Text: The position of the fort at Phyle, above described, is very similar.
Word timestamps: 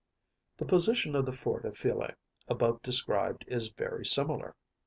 The 0.57 0.65
position 0.65 1.15
of 1.15 1.27
the 1.27 1.31
fort 1.31 1.63
at 1.63 1.75
Phyle, 1.75 2.09
above 2.47 2.81
described, 2.81 3.45
is 3.47 3.67
very 3.69 4.03
similar. 4.03 4.55